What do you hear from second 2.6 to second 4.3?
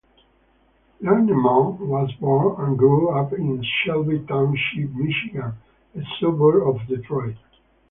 grew up in Shelby